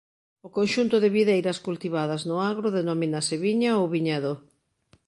[0.47, 4.33] O conxunto de videiras cultivadas no agro denomínase viña ou viñedo.